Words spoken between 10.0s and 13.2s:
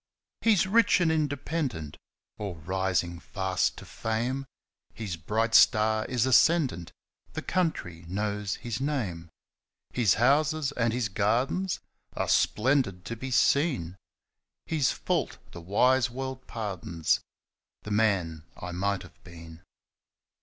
houses and his gardens Are splendid to